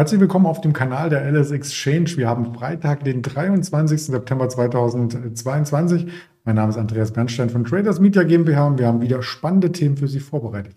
Herzlich 0.00 0.18
willkommen 0.18 0.46
auf 0.46 0.62
dem 0.62 0.72
Kanal 0.72 1.10
der 1.10 1.30
LS 1.30 1.50
Exchange. 1.50 2.16
Wir 2.16 2.26
haben 2.26 2.54
Freitag, 2.54 3.04
den 3.04 3.20
23. 3.20 4.02
September 4.02 4.48
2022. 4.48 6.06
Mein 6.44 6.56
Name 6.56 6.70
ist 6.70 6.78
Andreas 6.78 7.12
Bernstein 7.12 7.50
von 7.50 7.64
Traders 7.64 8.00
Media 8.00 8.22
GmbH 8.22 8.66
und 8.66 8.78
wir 8.78 8.86
haben 8.86 9.02
wieder 9.02 9.22
spannende 9.22 9.72
Themen 9.72 9.98
für 9.98 10.08
Sie 10.08 10.20
vorbereitet. 10.20 10.76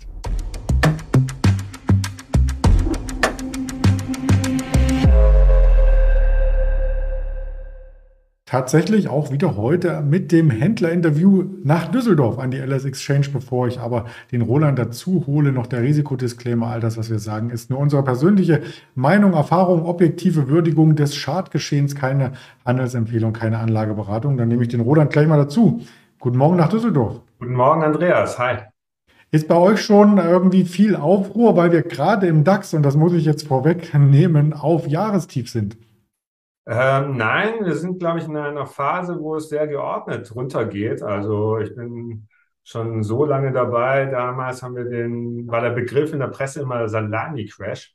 Tatsächlich 8.53 9.07
auch 9.07 9.31
wieder 9.31 9.57
heute 9.57 10.01
mit 10.01 10.31
dem 10.31 10.51
Händlerinterview 10.51 11.43
nach 11.63 11.87
Düsseldorf 11.87 12.37
an 12.37 12.51
die 12.51 12.59
LS 12.59 12.85
Exchange, 12.85 13.25
bevor 13.33 13.67
ich 13.67 13.79
aber 13.79 14.05
den 14.31 14.43
Roland 14.43 14.77
dazu 14.77 15.23
hole. 15.25 15.51
Noch 15.51 15.65
der 15.65 15.81
Risikodisclaimer, 15.81 16.67
all 16.67 16.79
das, 16.79 16.95
was 16.95 17.09
wir 17.09 17.17
sagen, 17.17 17.49
ist 17.49 17.71
nur 17.71 17.79
unsere 17.79 18.03
persönliche 18.03 18.61
Meinung, 18.93 19.33
Erfahrung, 19.33 19.87
objektive 19.87 20.49
Würdigung 20.49 20.95
des 20.95 21.15
Schadgeschehens, 21.15 21.95
keine 21.95 22.33
Handelsempfehlung, 22.63 23.33
keine 23.33 23.57
Anlageberatung. 23.57 24.37
Dann 24.37 24.49
nehme 24.49 24.61
ich 24.61 24.69
den 24.69 24.81
Roland 24.81 25.11
gleich 25.11 25.25
mal 25.25 25.37
dazu. 25.37 25.81
Guten 26.19 26.37
Morgen 26.37 26.57
nach 26.57 26.69
Düsseldorf. 26.69 27.21
Guten 27.39 27.55
Morgen, 27.55 27.81
Andreas. 27.81 28.37
Hi. 28.37 28.57
Ist 29.31 29.47
bei 29.47 29.55
euch 29.55 29.81
schon 29.81 30.19
irgendwie 30.19 30.65
viel 30.65 30.95
Aufruhr, 30.95 31.57
weil 31.57 31.71
wir 31.71 31.81
gerade 31.81 32.27
im 32.27 32.43
DAX, 32.43 32.75
und 32.75 32.83
das 32.83 32.95
muss 32.95 33.13
ich 33.13 33.25
jetzt 33.25 33.47
vorwegnehmen, 33.47 34.53
auf 34.53 34.87
Jahrestief 34.87 35.49
sind? 35.49 35.75
Ähm, 36.65 37.17
nein, 37.17 37.65
wir 37.65 37.75
sind, 37.75 37.99
glaube 37.99 38.19
ich, 38.19 38.25
in 38.25 38.37
einer 38.37 38.65
Phase, 38.65 39.19
wo 39.19 39.35
es 39.35 39.49
sehr 39.49 39.67
geordnet 39.67 40.33
runtergeht. 40.33 41.01
Also 41.03 41.57
ich 41.59 41.75
bin 41.75 42.27
schon 42.63 43.03
so 43.03 43.25
lange 43.25 43.51
dabei. 43.51 44.05
Damals 44.05 44.63
haben 44.63 44.75
wir 44.75 44.85
den, 44.85 45.47
war 45.47 45.61
der 45.61 45.71
Begriff 45.71 46.13
in 46.13 46.19
der 46.19 46.27
Presse 46.27 46.61
immer 46.61 46.87
Salami-Crash. 46.87 47.93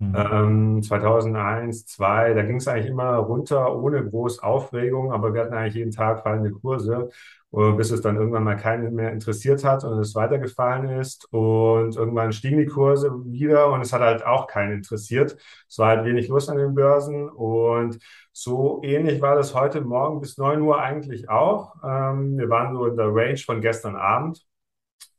Mhm. 0.00 0.14
Ähm, 0.16 0.82
2001, 0.82 1.86
2002, 1.86 2.34
da 2.34 2.42
ging 2.42 2.56
es 2.56 2.68
eigentlich 2.68 2.86
immer 2.86 3.16
runter 3.16 3.74
ohne 3.76 4.04
groß 4.08 4.40
Aufregung, 4.42 5.12
aber 5.12 5.34
wir 5.34 5.42
hatten 5.42 5.54
eigentlich 5.54 5.74
jeden 5.74 5.90
Tag 5.92 6.22
fallende 6.22 6.50
Kurse 6.52 7.08
bis 7.50 7.90
es 7.90 8.02
dann 8.02 8.16
irgendwann 8.16 8.44
mal 8.44 8.56
keinen 8.56 8.94
mehr 8.94 9.10
interessiert 9.12 9.64
hat 9.64 9.82
und 9.84 9.98
es 10.00 10.14
weitergefallen 10.14 10.88
ist. 11.00 11.26
Und 11.32 11.96
irgendwann 11.96 12.32
stiegen 12.32 12.58
die 12.58 12.66
Kurse 12.66 13.10
wieder 13.24 13.72
und 13.72 13.80
es 13.80 13.92
hat 13.92 14.02
halt 14.02 14.24
auch 14.26 14.46
keinen 14.46 14.72
interessiert. 14.74 15.36
Es 15.68 15.78
war 15.78 15.88
halt 15.96 16.04
wenig 16.04 16.28
los 16.28 16.48
an 16.48 16.58
den 16.58 16.74
Börsen 16.74 17.28
und 17.28 17.98
so 18.32 18.80
ähnlich 18.84 19.20
war 19.20 19.34
das 19.34 19.54
heute 19.54 19.80
Morgen 19.80 20.20
bis 20.20 20.36
neun 20.38 20.60
Uhr 20.62 20.80
eigentlich 20.80 21.28
auch. 21.30 21.74
Ähm, 21.82 22.36
wir 22.38 22.48
waren 22.50 22.74
so 22.74 22.86
in 22.86 22.96
der 22.96 23.06
Range 23.14 23.38
von 23.38 23.60
gestern 23.60 23.96
Abend. 23.96 24.44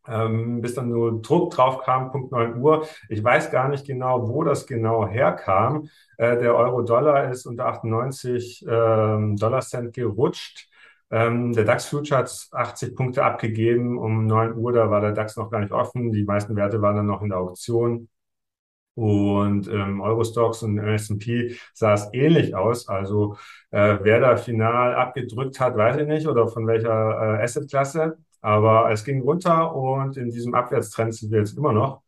Ähm, 0.07 0.61
bis 0.61 0.73
dann 0.73 0.89
nur 0.89 1.21
Druck 1.21 1.51
drauf 1.53 1.83
kam, 1.83 2.11
Punkt 2.11 2.31
9 2.31 2.57
Uhr. 2.59 2.87
Ich 3.09 3.23
weiß 3.23 3.51
gar 3.51 3.69
nicht 3.69 3.85
genau, 3.85 4.27
wo 4.27 4.43
das 4.43 4.65
genau 4.65 5.07
herkam. 5.07 5.89
Äh, 6.17 6.37
der 6.37 6.55
Euro-Dollar 6.55 7.29
ist 7.31 7.45
unter 7.45 7.67
98 7.67 8.65
ähm, 8.67 9.35
Dollar 9.37 9.61
Cent 9.61 9.93
gerutscht. 9.93 10.67
Ähm, 11.11 11.53
der 11.53 11.65
DAX 11.65 11.85
Future 11.85 12.19
hat 12.19 12.47
80 12.51 12.95
Punkte 12.95 13.23
abgegeben. 13.23 13.97
Um 13.97 14.25
9 14.25 14.55
Uhr, 14.55 14.73
da 14.73 14.89
war 14.89 15.01
der 15.01 15.11
DAX 15.11 15.35
noch 15.37 15.49
gar 15.51 15.59
nicht 15.59 15.71
offen. 15.71 16.11
Die 16.11 16.23
meisten 16.23 16.55
Werte 16.55 16.81
waren 16.81 16.95
dann 16.97 17.07
noch 17.07 17.21
in 17.21 17.29
der 17.29 17.39
Auktion. 17.39 18.09
Und 18.95 19.67
ähm, 19.69 20.01
Eurostox 20.01 20.63
und 20.63 20.77
S&P 20.79 21.55
sah 21.73 21.93
es 21.93 22.09
ähnlich 22.13 22.53
aus. 22.55 22.89
Also 22.89 23.37
äh, 23.71 23.97
wer 24.01 24.19
da 24.19 24.35
final 24.37 24.95
abgedrückt 24.95 25.59
hat, 25.59 25.77
weiß 25.77 25.97
ich 25.97 26.07
nicht, 26.07 26.27
oder 26.27 26.47
von 26.49 26.67
welcher 26.67 27.39
äh, 27.39 27.43
Assetklasse. 27.43 28.17
Aber 28.41 28.91
es 28.91 29.03
ging 29.03 29.21
runter 29.21 29.75
und 29.75 30.17
in 30.17 30.31
diesem 30.31 30.53
Abwärtstrend 30.55 31.13
sind 31.15 31.31
wir 31.31 31.39
jetzt 31.39 31.57
immer 31.57 31.73
noch. 31.73 32.01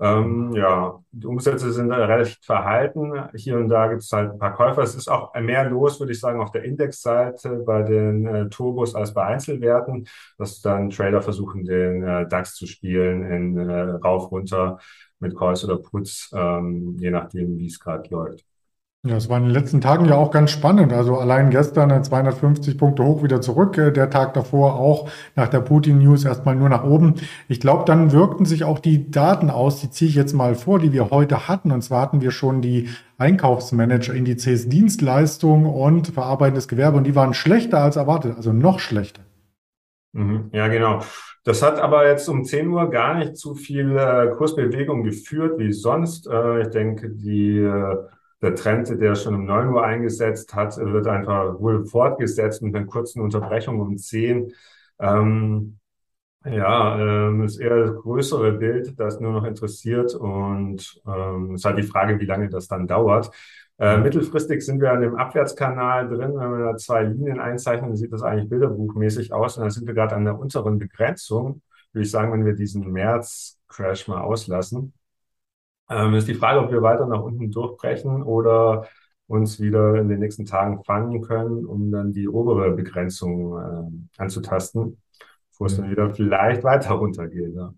Ähm, 0.00 0.52
ja, 0.54 1.02
die 1.10 1.26
Umsätze 1.26 1.72
sind 1.72 1.90
recht 1.90 2.44
verhalten. 2.44 3.12
Hier 3.34 3.58
und 3.58 3.68
da 3.68 3.88
gibt 3.88 4.02
es 4.02 4.12
halt 4.12 4.30
ein 4.30 4.38
paar 4.38 4.54
Käufer. 4.54 4.82
Es 4.82 4.94
ist 4.94 5.08
auch 5.08 5.34
mehr 5.34 5.68
los, 5.68 5.98
würde 5.98 6.12
ich 6.12 6.20
sagen, 6.20 6.40
auf 6.40 6.52
der 6.52 6.62
Indexseite 6.64 7.64
bei 7.66 7.82
den 7.82 8.26
äh, 8.26 8.48
Turbos 8.48 8.94
als 8.94 9.12
bei 9.12 9.24
Einzelwerten, 9.24 10.06
dass 10.38 10.60
dann 10.60 10.90
Trader 10.90 11.20
versuchen, 11.20 11.64
den 11.64 12.04
äh, 12.04 12.28
DAX 12.28 12.54
zu 12.54 12.66
spielen 12.66 13.24
in 13.24 13.58
äh, 13.58 13.80
rauf, 13.80 14.30
runter 14.30 14.78
mit 15.18 15.36
Calls 15.36 15.64
oder 15.64 15.78
Puts, 15.78 16.30
ähm, 16.32 16.96
je 16.98 17.10
nachdem, 17.10 17.58
wie 17.58 17.66
es 17.66 17.80
gerade 17.80 18.08
läuft. 18.10 18.44
Ja, 19.06 19.16
es 19.16 19.28
war 19.28 19.38
in 19.38 19.44
den 19.44 19.52
letzten 19.52 19.80
Tagen 19.80 20.06
ja 20.06 20.16
auch 20.16 20.32
ganz 20.32 20.50
spannend. 20.50 20.92
Also 20.92 21.18
allein 21.18 21.50
gestern 21.50 22.02
250 22.02 22.76
Punkte 22.76 23.04
hoch 23.04 23.22
wieder 23.22 23.40
zurück. 23.40 23.78
Äh, 23.78 23.92
der 23.92 24.10
Tag 24.10 24.34
davor 24.34 24.74
auch 24.74 25.08
nach 25.36 25.46
der 25.48 25.60
Putin-News 25.60 26.24
erstmal 26.24 26.56
nur 26.56 26.68
nach 26.68 26.82
oben. 26.82 27.14
Ich 27.46 27.60
glaube, 27.60 27.84
dann 27.86 28.10
wirkten 28.10 28.44
sich 28.44 28.64
auch 28.64 28.80
die 28.80 29.08
Daten 29.10 29.50
aus, 29.50 29.80
die 29.80 29.90
ziehe 29.90 30.08
ich 30.08 30.16
jetzt 30.16 30.32
mal 30.32 30.56
vor, 30.56 30.80
die 30.80 30.92
wir 30.92 31.10
heute 31.10 31.46
hatten. 31.46 31.70
Und 31.70 31.82
zwar 31.82 32.02
hatten 32.02 32.20
wir 32.22 32.32
schon 32.32 32.60
die 32.60 32.88
Einkaufsmanager-Indizes 33.18 34.68
Dienstleistung 34.68 35.66
und 35.66 36.08
verarbeitendes 36.08 36.66
Gewerbe 36.66 36.98
und 36.98 37.04
die 37.04 37.14
waren 37.14 37.34
schlechter 37.34 37.78
als 37.78 37.96
erwartet, 37.96 38.36
also 38.36 38.52
noch 38.52 38.80
schlechter. 38.80 39.22
Mhm, 40.12 40.50
ja, 40.52 40.66
genau. 40.68 41.02
Das 41.44 41.62
hat 41.62 41.78
aber 41.78 42.08
jetzt 42.08 42.28
um 42.28 42.44
10 42.44 42.68
Uhr 42.68 42.90
gar 42.90 43.14
nicht 43.14 43.36
zu 43.36 43.54
viel 43.54 43.96
äh, 43.96 44.28
Kursbewegung 44.36 45.04
geführt 45.04 45.58
wie 45.58 45.72
sonst. 45.72 46.26
Äh, 46.26 46.62
ich 46.62 46.68
denke, 46.68 47.10
die 47.10 47.58
äh, 47.58 47.96
der 48.42 48.54
Trend, 48.54 48.88
der 48.88 49.14
schon 49.14 49.34
um 49.34 49.44
9 49.46 49.68
Uhr 49.68 49.84
eingesetzt 49.84 50.54
hat, 50.54 50.76
wird 50.76 51.06
einfach 51.06 51.58
wohl 51.60 51.84
fortgesetzt 51.86 52.62
mit 52.62 52.74
einer 52.74 52.86
kurzen 52.86 53.20
Unterbrechung 53.20 53.80
um 53.80 53.98
10. 53.98 54.52
Ähm, 55.00 55.78
ja, 56.44 56.98
ähm, 56.98 57.42
ist 57.44 57.58
eher 57.58 57.86
das 57.86 57.96
größere 57.96 58.52
Bild, 58.52 58.98
das 58.98 59.20
nur 59.20 59.32
noch 59.32 59.44
interessiert 59.44 60.14
und 60.14 61.00
ähm, 61.06 61.54
ist 61.56 61.64
halt 61.64 61.78
die 61.78 61.82
Frage, 61.82 62.20
wie 62.20 62.26
lange 62.26 62.48
das 62.48 62.68
dann 62.68 62.86
dauert. 62.86 63.30
Äh, 63.78 63.98
mittelfristig 63.98 64.64
sind 64.64 64.80
wir 64.80 64.92
an 64.92 65.00
dem 65.00 65.16
Abwärtskanal 65.16 66.08
drin. 66.08 66.34
Wenn 66.36 66.50
wir 66.58 66.72
da 66.72 66.76
zwei 66.76 67.04
Linien 67.04 67.40
einzeichnen, 67.40 67.96
sieht 67.96 68.12
das 68.12 68.22
eigentlich 68.22 68.48
bilderbuchmäßig 68.48 69.32
aus. 69.32 69.56
Und 69.56 69.62
dann 69.64 69.70
sind 69.70 69.86
wir 69.86 69.94
gerade 69.94 70.16
an 70.16 70.24
der 70.24 70.38
unteren 70.38 70.78
Begrenzung, 70.78 71.62
würde 71.92 72.04
ich 72.04 72.10
sagen, 72.10 72.32
wenn 72.32 72.44
wir 72.44 72.54
diesen 72.54 72.90
März-Crash 72.90 74.08
mal 74.08 74.20
auslassen. 74.20 74.92
Ähm, 75.90 76.14
ist 76.14 76.28
die 76.28 76.34
Frage, 76.34 76.60
ob 76.60 76.70
wir 76.70 76.82
weiter 76.82 77.06
nach 77.06 77.22
unten 77.22 77.50
durchbrechen 77.50 78.22
oder 78.22 78.86
uns 79.26 79.60
wieder 79.60 79.96
in 79.96 80.08
den 80.08 80.20
nächsten 80.20 80.46
Tagen 80.46 80.82
fangen 80.84 81.22
können, 81.22 81.64
um 81.64 81.90
dann 81.90 82.12
die 82.12 82.28
obere 82.28 82.70
Begrenzung 82.72 83.58
äh, 83.58 84.20
anzutasten, 84.22 85.00
bevor 85.50 85.66
es 85.66 85.76
dann 85.76 85.86
mhm. 85.86 85.90
wieder 85.90 86.14
vielleicht 86.14 86.64
weiter 86.64 86.94
runtergeht. 86.94 87.54
Ja. 87.54 87.72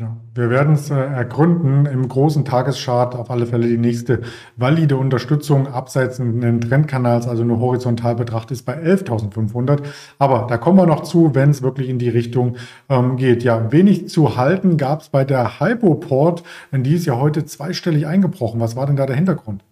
Ja, 0.00 0.16
wir 0.34 0.48
werden 0.48 0.76
es 0.76 0.88
äh, 0.88 0.94
ergründen 0.94 1.84
im 1.84 2.08
großen 2.08 2.46
Tageschart 2.46 3.14
auf 3.14 3.30
alle 3.30 3.44
Fälle 3.44 3.68
die 3.68 3.76
nächste 3.76 4.22
valide 4.56 4.96
Unterstützung 4.96 5.66
abseits 5.66 6.16
des 6.16 6.60
Trendkanals, 6.60 7.28
also 7.28 7.44
nur 7.44 7.60
horizontal 7.60 8.14
betrachtet, 8.14 8.52
ist 8.52 8.62
bei 8.62 8.78
11.500. 8.82 9.82
Aber 10.18 10.46
da 10.48 10.56
kommen 10.56 10.78
wir 10.78 10.86
noch 10.86 11.02
zu, 11.02 11.34
wenn 11.34 11.50
es 11.50 11.60
wirklich 11.60 11.90
in 11.90 11.98
die 11.98 12.08
Richtung 12.08 12.56
ähm, 12.88 13.18
geht. 13.18 13.44
Ja, 13.44 13.72
wenig 13.72 14.08
zu 14.08 14.38
halten 14.38 14.78
gab 14.78 15.02
es 15.02 15.10
bei 15.10 15.26
der 15.26 15.60
Hypoport, 15.60 16.44
denn 16.72 16.82
die 16.82 16.94
ist 16.94 17.04
ja 17.04 17.18
heute 17.18 17.44
zweistellig 17.44 18.06
eingebrochen. 18.06 18.58
Was 18.58 18.76
war 18.76 18.86
denn 18.86 18.96
da 18.96 19.04
der 19.04 19.16
Hintergrund? 19.16 19.62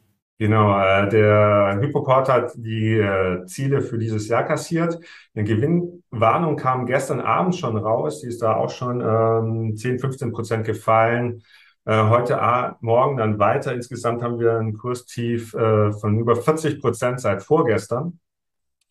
Genau, 0.40 0.78
äh, 0.80 1.08
der 1.08 1.78
Hypoport 1.80 2.28
hat 2.28 2.52
die 2.54 2.94
äh, 2.96 3.44
Ziele 3.46 3.82
für 3.82 3.98
dieses 3.98 4.28
Jahr 4.28 4.44
kassiert. 4.44 4.96
Eine 5.34 5.44
Gewinnwarnung 5.44 6.54
kam 6.56 6.86
gestern 6.86 7.20
Abend 7.20 7.56
schon 7.56 7.76
raus. 7.76 8.20
Die 8.20 8.28
ist 8.28 8.40
da 8.40 8.54
auch 8.54 8.70
schon 8.70 9.00
ähm, 9.00 9.76
10, 9.76 9.98
15 9.98 10.32
Prozent 10.32 10.64
gefallen. 10.64 11.42
Äh, 11.86 12.04
heute 12.08 12.38
morgen 12.82 13.16
dann 13.16 13.40
weiter. 13.40 13.74
Insgesamt 13.74 14.22
haben 14.22 14.38
wir 14.38 14.58
ein 14.58 14.78
Kurstief 14.78 15.54
äh, 15.54 15.90
von 15.92 16.16
über 16.20 16.36
40 16.36 16.80
Prozent 16.80 17.18
seit 17.20 17.42
vorgestern. 17.42 18.20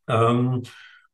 Ähm, 0.10 0.64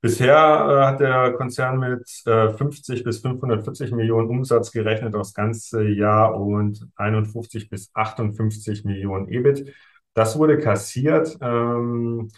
bisher 0.02 0.34
äh, 0.36 0.86
hat 0.88 1.00
der 1.00 1.34
Konzern 1.34 1.78
mit 1.78 2.10
äh, 2.26 2.50
50 2.50 3.04
bis 3.04 3.20
540 3.20 3.92
Millionen 3.92 4.30
Umsatz 4.30 4.72
gerechnet 4.72 5.14
das 5.14 5.36
ganze 5.36 5.88
Jahr 5.88 6.36
und 6.40 6.88
51 6.96 7.70
bis 7.70 7.92
58 7.94 8.84
Millionen 8.84 9.28
EBIT. 9.28 9.72
Das 10.14 10.38
wurde 10.38 10.60
kassiert. 10.60 11.38
Ähm, 11.42 12.30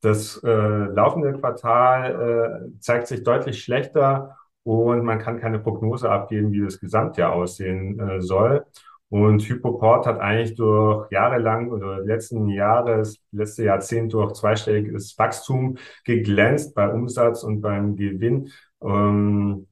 das 0.00 0.42
äh, 0.44 0.48
laufende 0.50 1.32
Quartal 1.32 2.68
äh, 2.74 2.80
zeigt 2.80 3.06
sich 3.08 3.22
deutlich 3.22 3.62
schlechter 3.64 4.36
und 4.62 5.04
man 5.04 5.18
kann 5.18 5.40
keine 5.40 5.58
Prognose 5.58 6.10
abgeben, 6.10 6.52
wie 6.52 6.60
das 6.62 6.78
Gesamtjahr 6.78 7.32
aussehen 7.32 7.98
äh, 7.98 8.20
soll. 8.20 8.64
Und 9.08 9.42
Hypoport 9.42 10.06
hat 10.06 10.18
eigentlich 10.20 10.56
durch 10.56 11.10
jahrelang 11.10 11.70
oder 11.70 12.00
letzten 12.00 12.48
Jahres, 12.48 13.22
letzte 13.32 13.64
Jahrzehnt 13.64 14.12
durch 14.12 14.32
zweistelliges 14.32 15.16
Wachstum 15.18 15.78
geglänzt 16.04 16.74
bei 16.74 16.88
Umsatz 16.90 17.42
und 17.42 17.60
beim 17.60 17.96
Gewinn. 17.96 18.50
Ähm, 18.82 19.68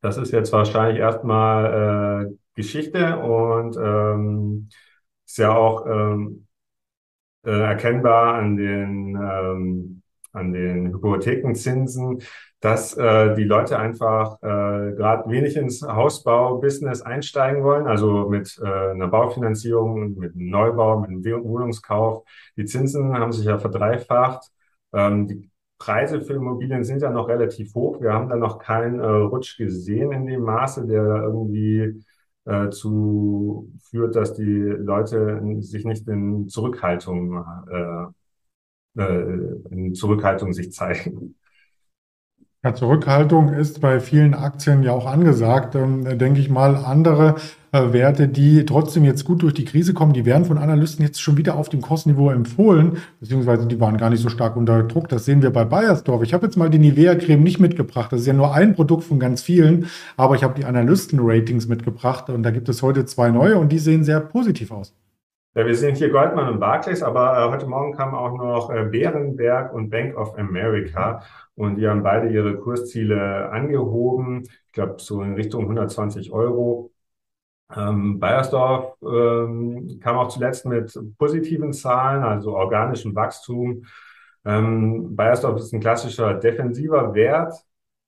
das 0.00 0.16
ist 0.16 0.32
jetzt 0.32 0.52
wahrscheinlich 0.52 0.98
erstmal 0.98 2.28
äh, 2.30 2.36
Geschichte 2.54 3.18
und 3.18 3.76
ähm, 3.76 4.68
ist 5.26 5.38
ja 5.38 5.54
auch 5.54 5.86
ähm, 5.86 6.46
äh, 7.44 7.50
erkennbar 7.50 8.34
an 8.34 8.56
den, 8.56 9.16
ähm, 9.16 10.02
an 10.32 10.52
den 10.52 10.92
Hypothekenzinsen, 10.94 12.22
dass 12.60 12.96
äh, 12.96 13.34
die 13.34 13.44
Leute 13.44 13.78
einfach 13.78 14.36
äh, 14.42 14.92
gerade 14.94 15.28
wenig 15.28 15.56
ins 15.56 15.82
Hausbau-Business 15.82 17.02
einsteigen 17.02 17.64
wollen, 17.64 17.86
also 17.86 18.28
mit 18.28 18.58
äh, 18.62 18.90
einer 18.92 19.08
Baufinanzierung, 19.08 20.14
mit 20.16 20.34
einem 20.34 20.48
Neubau, 20.50 21.00
mit 21.00 21.10
einem 21.10 21.44
Wohnungskauf. 21.44 22.24
Die 22.56 22.64
Zinsen 22.64 23.14
haben 23.18 23.32
sich 23.32 23.46
ja 23.46 23.58
verdreifacht. 23.58 24.44
Ähm, 24.92 25.26
die 25.26 25.50
Preise 25.78 26.20
für 26.22 26.34
Immobilien 26.34 26.84
sind 26.84 27.02
ja 27.02 27.10
noch 27.10 27.28
relativ 27.28 27.74
hoch. 27.74 28.00
Wir 28.00 28.12
haben 28.12 28.28
da 28.28 28.36
noch 28.36 28.58
keinen 28.60 29.00
äh, 29.00 29.06
Rutsch 29.06 29.58
gesehen 29.58 30.12
in 30.12 30.26
dem 30.26 30.42
Maße, 30.42 30.86
der 30.86 31.02
irgendwie 31.02 32.04
äh, 32.44 32.70
zu 32.70 33.72
führt, 33.90 34.16
dass 34.16 34.34
die 34.34 34.42
Leute 34.42 35.40
sich 35.60 35.84
nicht 35.84 36.06
in 36.08 36.48
Zurückhaltung 36.48 37.44
äh, 37.70 38.06
äh, 38.96 39.58
in 39.70 39.94
Zurückhaltung 39.94 40.52
sich 40.52 40.72
zeigen. 40.72 41.36
Ja, 42.62 42.74
Zurückhaltung 42.74 43.52
ist 43.52 43.80
bei 43.80 43.98
vielen 44.00 44.34
Aktien 44.34 44.82
ja 44.82 44.92
auch 44.92 45.06
angesagt. 45.06 45.74
Ähm, 45.74 46.18
denke 46.18 46.40
ich 46.40 46.48
mal, 46.48 46.76
andere 46.76 47.36
Werte, 47.72 48.28
die 48.28 48.66
trotzdem 48.66 49.04
jetzt 49.04 49.24
gut 49.24 49.42
durch 49.42 49.54
die 49.54 49.64
Krise 49.64 49.94
kommen, 49.94 50.12
die 50.12 50.26
werden 50.26 50.44
von 50.44 50.58
Analysten 50.58 51.04
jetzt 51.04 51.22
schon 51.22 51.38
wieder 51.38 51.56
auf 51.56 51.70
dem 51.70 51.80
Kostenniveau 51.80 52.30
empfohlen, 52.30 52.98
beziehungsweise 53.18 53.66
die 53.66 53.80
waren 53.80 53.96
gar 53.96 54.10
nicht 54.10 54.20
so 54.20 54.28
stark 54.28 54.56
unter 54.56 54.82
Druck. 54.82 55.08
Das 55.08 55.24
sehen 55.24 55.40
wir 55.40 55.50
bei 55.50 55.64
Bayersdorf. 55.64 56.22
Ich 56.22 56.34
habe 56.34 56.44
jetzt 56.44 56.56
mal 56.56 56.68
die 56.68 56.78
Nivea-Creme 56.78 57.42
nicht 57.42 57.60
mitgebracht. 57.60 58.12
Das 58.12 58.20
ist 58.20 58.26
ja 58.26 58.34
nur 58.34 58.54
ein 58.54 58.74
Produkt 58.74 59.04
von 59.04 59.18
ganz 59.18 59.42
vielen, 59.42 59.86
aber 60.18 60.34
ich 60.34 60.44
habe 60.44 60.54
die 60.54 60.66
Analysten-Ratings 60.66 61.66
mitgebracht 61.66 62.28
und 62.28 62.42
da 62.42 62.50
gibt 62.50 62.68
es 62.68 62.82
heute 62.82 63.06
zwei 63.06 63.30
neue 63.30 63.56
und 63.56 63.72
die 63.72 63.78
sehen 63.78 64.04
sehr 64.04 64.20
positiv 64.20 64.70
aus. 64.70 64.94
Ja, 65.54 65.66
wir 65.66 65.74
sehen 65.74 65.94
hier 65.94 66.08
Goldman 66.10 66.48
und 66.48 66.60
Barclays, 66.60 67.02
aber 67.02 67.38
äh, 67.38 67.50
heute 67.50 67.66
Morgen 67.66 67.92
kamen 67.92 68.14
auch 68.14 68.36
noch 68.36 68.70
äh, 68.70 68.84
Bärenberg 68.84 69.74
und 69.74 69.90
Bank 69.90 70.16
of 70.16 70.38
America 70.38 71.22
und 71.54 71.76
die 71.76 71.86
haben 71.88 72.02
beide 72.02 72.28
ihre 72.30 72.56
Kursziele 72.56 73.50
angehoben. 73.50 74.44
Ich 74.44 74.72
glaube, 74.72 74.94
so 74.98 75.20
in 75.22 75.34
Richtung 75.34 75.62
120 75.62 76.32
Euro. 76.32 76.91
Ähm, 77.76 78.18
Bayersdorf 78.18 78.96
ähm, 79.02 79.98
kam 80.00 80.16
auch 80.16 80.28
zuletzt 80.28 80.66
mit 80.66 80.98
positiven 81.18 81.72
Zahlen, 81.72 82.22
also 82.22 82.56
organischem 82.56 83.14
Wachstum. 83.14 83.84
Ähm, 84.44 85.14
Bayersdorf 85.16 85.58
ist 85.58 85.72
ein 85.72 85.80
klassischer 85.80 86.34
defensiver 86.34 87.14
Wert, 87.14 87.54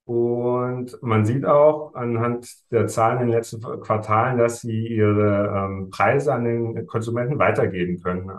und 0.05 1.01
man 1.01 1.25
sieht 1.25 1.45
auch 1.45 1.95
anhand 1.95 2.47
der 2.71 2.87
Zahlen 2.87 3.21
in 3.21 3.27
den 3.27 3.35
letzten 3.35 3.59
Quartalen, 3.61 4.37
dass 4.37 4.61
sie 4.61 4.87
ihre 4.87 5.47
ähm, 5.67 5.89
Preise 5.89 6.33
an 6.33 6.45
den 6.45 6.85
Konsumenten 6.85 7.39
weitergeben 7.39 8.01
können. 8.01 8.29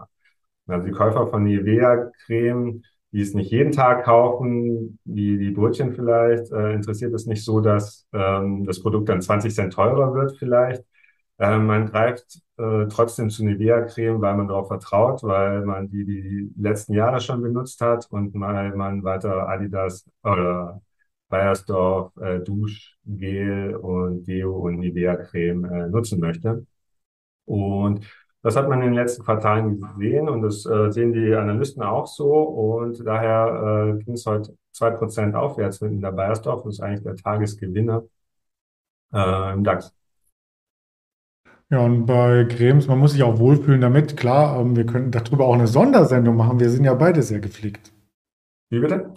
Also 0.68 0.86
die 0.86 0.92
Käufer 0.92 1.26
von 1.28 1.42
Nivea-Creme, 1.44 2.82
die 3.10 3.20
es 3.20 3.34
nicht 3.34 3.50
jeden 3.50 3.72
Tag 3.72 4.04
kaufen, 4.04 5.00
wie 5.04 5.38
die 5.38 5.50
Brötchen 5.50 5.92
vielleicht, 5.92 6.52
äh, 6.52 6.72
interessiert 6.72 7.12
es 7.14 7.26
nicht 7.26 7.44
so, 7.44 7.60
dass 7.60 8.06
ähm, 8.12 8.64
das 8.64 8.80
Produkt 8.80 9.08
dann 9.08 9.20
20 9.20 9.52
Cent 9.52 9.72
teurer 9.72 10.14
wird 10.14 10.36
vielleicht. 10.38 10.84
Äh, 11.38 11.58
man 11.58 11.86
greift 11.86 12.40
äh, 12.58 12.86
trotzdem 12.88 13.28
zu 13.30 13.44
Nivea-Creme, 13.44 14.20
weil 14.20 14.36
man 14.36 14.48
darauf 14.48 14.68
vertraut, 14.68 15.22
weil 15.22 15.64
man 15.64 15.88
die 15.88 16.04
die 16.04 16.52
letzten 16.56 16.94
Jahre 16.94 17.20
schon 17.20 17.42
benutzt 17.42 17.80
hat 17.80 18.06
und 18.10 18.32
weil 18.40 18.74
man 18.74 19.04
weiter 19.04 19.48
Adidas 19.48 20.04
oder 20.22 20.80
Bayersdorf 21.28 22.16
äh, 22.18 22.40
Duschgel 22.40 23.76
und 23.76 24.24
Deo 24.26 24.56
und 24.56 24.78
Nivea-Creme 24.78 25.64
äh, 25.64 25.88
nutzen 25.88 26.20
möchte. 26.20 26.66
Und 27.44 28.06
das 28.42 28.56
hat 28.56 28.68
man 28.68 28.80
in 28.82 28.88
den 28.88 28.94
letzten 28.94 29.24
Quartalen 29.24 29.80
gesehen 29.80 30.28
und 30.28 30.42
das 30.42 30.66
äh, 30.66 30.90
sehen 30.92 31.12
die 31.12 31.34
Analysten 31.34 31.82
auch 31.82 32.06
so. 32.06 32.32
Und 32.32 33.04
daher 33.06 33.96
äh, 33.98 34.04
ging 34.04 34.14
es 34.14 34.26
heute 34.26 34.56
zwei 34.72 34.90
Prozent 34.90 35.34
aufwärts 35.34 35.80
mit 35.80 36.02
der 36.02 36.12
Bayersdorf. 36.12 36.62
Das 36.64 36.74
ist 36.74 36.80
eigentlich 36.80 37.02
der 37.02 37.16
Tagesgewinner 37.16 38.04
äh, 39.12 39.52
im 39.52 39.64
DAX. 39.64 39.92
Ja, 41.68 41.80
und 41.80 42.06
bei 42.06 42.44
Cremes, 42.44 42.86
man 42.86 42.98
muss 42.98 43.12
sich 43.12 43.22
auch 43.24 43.38
wohlfühlen 43.38 43.80
damit. 43.80 44.16
Klar, 44.16 44.60
ähm, 44.60 44.76
wir 44.76 44.86
könnten 44.86 45.10
darüber 45.10 45.46
auch 45.46 45.54
eine 45.54 45.66
Sondersendung 45.66 46.36
machen. 46.36 46.60
Wir 46.60 46.70
sind 46.70 46.84
ja 46.84 46.94
beide 46.94 47.22
sehr 47.22 47.40
gepflegt. 47.40 47.92
Wie 48.70 48.78
bitte? 48.78 49.14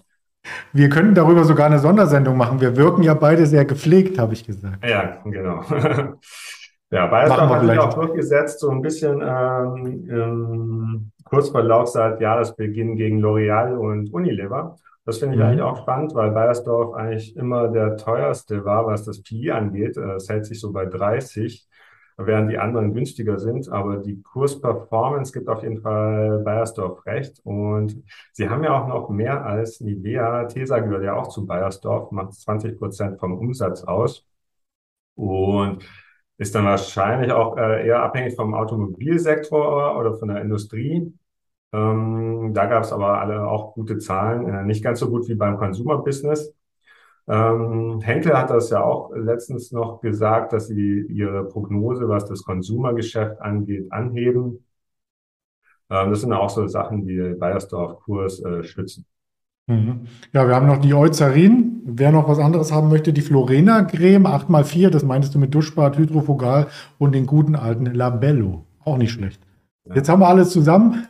Wir 0.74 0.90
könnten 0.90 1.14
darüber 1.14 1.44
sogar 1.44 1.68
eine 1.68 1.80
Sondersendung 1.80 2.38
machen. 2.38 2.60
Wir 2.60 2.76
wirken 2.76 3.04
ja 3.04 3.14
beide 3.14 3.46
sehr 3.46 3.66
gepflegt, 3.66 4.18
habe 4.18 4.34
ich 4.34 4.46
gesagt. 4.46 4.84
Ja, 4.84 5.22
genau. 5.26 5.62
ja, 6.92 7.08
Bayersdorf 7.08 7.50
hat 7.50 7.66
sich 7.66 7.80
auch 7.80 7.94
durchgesetzt, 7.94 8.60
so 8.62 8.72
ein 8.72 8.82
bisschen 8.82 9.22
ähm, 9.22 10.08
ähm, 10.10 11.12
kurz 11.26 11.50
vor 11.50 11.62
Laufzeit 11.62 12.20
Jahresbeginn 12.20 12.96
gegen 12.96 13.20
L'Oreal 13.24 13.76
und 13.76 14.12
Unilever. 14.12 14.78
Das 15.06 15.20
finde 15.20 15.36
ich 15.36 15.42
mhm. 15.42 15.48
eigentlich 15.48 15.62
auch 15.62 15.78
spannend, 15.78 16.16
weil 16.16 16.32
Bayersdorf 16.32 16.96
eigentlich 16.96 17.36
immer 17.36 17.68
der 17.68 17.98
teuerste 17.98 18.66
war, 18.66 18.88
was 18.88 19.06
das 19.06 19.22
PI 19.22 19.52
angeht. 19.52 19.98
Es 19.98 20.30
hält 20.30 20.46
sich 20.46 20.60
so 20.60 20.72
bei 20.72 20.86
30 20.86 21.68
während 22.26 22.52
die 22.52 22.58
anderen 22.58 22.94
günstiger 22.94 23.40
sind. 23.40 23.70
Aber 23.70 23.98
die 23.98 24.22
Kursperformance 24.22 25.32
gibt 25.32 25.48
auf 25.50 25.64
jeden 25.64 25.82
Fall 25.82 26.40
Bayersdorf 26.44 27.06
recht. 27.06 27.40
Und 27.44 28.04
sie 28.34 28.50
haben 28.50 28.64
ja 28.64 28.80
auch 28.80 28.88
noch 28.88 29.10
mehr 29.10 29.46
als 29.46 29.80
Nivea. 29.82 30.46
Tesa 30.46 30.80
gehört 30.80 31.04
ja 31.04 31.16
auch 31.16 31.30
zu 31.30 31.46
Bayersdorf, 31.46 32.12
macht 32.12 32.34
20 32.34 32.78
Prozent 32.78 33.20
vom 33.20 33.38
Umsatz 33.38 33.84
aus. 33.84 34.26
Und 35.16 35.84
ist 36.38 36.56
dann 36.56 36.66
wahrscheinlich 36.66 37.32
auch 37.34 37.58
äh, 37.58 37.86
eher 37.86 38.02
abhängig 38.02 38.36
vom 38.36 38.54
Automobilsektor 38.54 39.98
oder 40.00 40.14
von 40.16 40.30
der 40.30 40.42
Industrie. 40.42 41.14
Ähm, 41.74 42.54
da 42.54 42.66
gab 42.66 42.84
es 42.84 42.94
aber 42.94 43.20
alle 43.20 43.48
auch 43.48 43.74
gute 43.74 43.98
Zahlen, 44.00 44.48
äh, 44.48 44.64
nicht 44.64 44.84
ganz 44.84 45.00
so 45.00 45.10
gut 45.10 45.28
wie 45.28 45.36
beim 45.36 45.58
Consumer 45.58 45.98
Business. 46.00 46.54
Ähm, 47.30 48.02
Henkel 48.02 48.36
hat 48.36 48.50
das 48.50 48.72
ja 48.72 48.84
auch 48.84 49.12
letztens 49.16 49.72
noch 49.72 50.02
gesagt, 50.02 50.52
dass 50.52 50.68
sie 50.68 51.06
ihre 51.10 51.46
Prognose, 51.46 52.10
was 52.10 52.26
das 52.26 52.44
Konsumergeschäft 52.44 53.40
angeht, 53.40 53.92
anheben. 53.92 54.66
Ähm, 55.92 56.10
das 56.10 56.22
sind 56.22 56.34
auch 56.34 56.50
so 56.50 56.68
Sachen, 56.68 57.06
die 57.06 57.36
Bayersdorf-Kurs 57.38 58.44
äh, 58.44 58.64
schützen. 58.64 59.06
Mhm. 59.68 60.08
Ja, 60.34 60.48
wir 60.48 60.56
haben 60.56 60.66
noch 60.66 60.80
die 60.80 60.96
Eucerin. 60.96 61.82
Wer 61.86 62.12
noch 62.12 62.28
was 62.28 62.40
anderes 62.40 62.72
haben 62.72 62.90
möchte, 62.90 63.14
die 63.14 63.22
Florena-Creme 63.22 64.26
8x4, 64.26 64.90
das 64.90 65.04
meintest 65.04 65.36
du 65.36 65.40
mit 65.40 65.54
Duschbad, 65.54 65.98
Hydrofogal 65.98 66.68
und 66.98 67.14
den 67.14 67.28
guten 67.28 67.56
alten 67.56 67.86
Labello. 67.86 68.66
Auch 68.84 68.98
nicht 68.98 69.12
schlecht. 69.12 69.40
Ja. 69.86 69.96
Jetzt 69.96 70.10
haben 70.10 70.22
wir 70.22 70.28
alles 70.28 70.50
zusammen. 70.50 71.08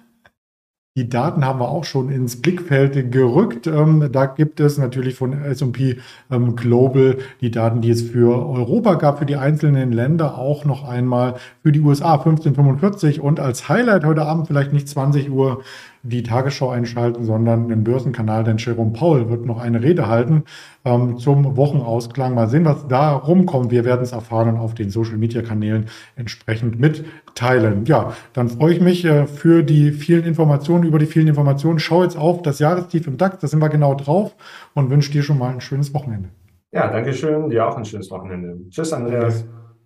Die 0.99 1.07
Daten 1.07 1.45
haben 1.45 1.61
wir 1.61 1.69
auch 1.69 1.85
schon 1.85 2.09
ins 2.09 2.41
Blickfeld 2.41 3.09
gerückt. 3.09 3.67
Ähm, 3.67 4.09
da 4.11 4.25
gibt 4.25 4.59
es 4.59 4.77
natürlich 4.77 5.15
von 5.15 5.31
S&P 5.31 5.95
ähm, 6.29 6.57
Global 6.57 7.19
die 7.39 7.51
Daten, 7.51 7.79
die 7.79 7.91
es 7.91 8.01
für 8.01 8.45
Europa 8.45 8.95
gab, 8.95 9.19
für 9.19 9.25
die 9.25 9.37
einzelnen 9.37 9.93
Länder 9.93 10.37
auch 10.37 10.65
noch 10.65 10.83
einmal 10.83 11.35
für 11.63 11.71
die 11.71 11.79
USA 11.79 12.15
1545 12.15 13.21
und 13.21 13.39
als 13.39 13.69
Highlight 13.69 14.03
heute 14.03 14.23
Abend 14.23 14.47
vielleicht 14.47 14.73
nicht 14.73 14.89
20 14.89 15.31
Uhr 15.31 15.63
die 16.03 16.23
Tagesschau 16.23 16.69
einschalten, 16.69 17.25
sondern 17.25 17.69
den 17.69 17.83
Börsenkanal, 17.83 18.43
denn 18.43 18.57
Jerome 18.57 18.93
Paul 18.93 19.29
wird 19.29 19.45
noch 19.45 19.59
eine 19.59 19.81
Rede 19.81 20.07
halten 20.07 20.43
ähm, 20.85 21.17
zum 21.17 21.57
Wochenausklang. 21.57 22.33
Mal 22.33 22.47
sehen, 22.47 22.65
was 22.65 22.87
da 22.87 23.13
rumkommt. 23.13 23.71
Wir 23.71 23.85
werden 23.85 24.01
es 24.01 24.11
erfahren 24.11 24.49
und 24.49 24.57
auf 24.57 24.73
den 24.73 24.89
Social-Media-Kanälen 24.89 25.87
entsprechend 26.15 26.79
mitteilen. 26.79 27.85
Ja, 27.85 28.13
dann 28.33 28.49
freue 28.49 28.73
ich 28.73 28.81
mich 28.81 29.03
äh, 29.05 29.27
für 29.27 29.63
die 29.63 29.91
vielen 29.91 30.23
Informationen, 30.23 30.83
über 30.83 30.99
die 30.99 31.05
vielen 31.05 31.27
Informationen. 31.27 31.79
Schau 31.79 32.03
jetzt 32.03 32.17
auf 32.17 32.41
das 32.41 32.59
Jahrestief 32.59 33.07
im 33.07 33.17
DAX, 33.17 33.39
da 33.39 33.47
sind 33.47 33.59
wir 33.59 33.69
genau 33.69 33.95
drauf 33.95 34.35
und 34.73 34.89
wünsche 34.89 35.11
dir 35.11 35.23
schon 35.23 35.37
mal 35.37 35.51
ein 35.51 35.61
schönes 35.61 35.93
Wochenende. 35.93 36.29
Ja, 36.71 36.87
danke 36.87 37.13
schön. 37.13 37.49
Dir 37.49 37.67
auch 37.67 37.77
ein 37.77 37.85
schönes 37.85 38.09
Wochenende. 38.11 38.57
Tschüss, 38.69 38.93
Andreas. 38.93 39.45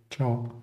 Ciao. 0.09 0.62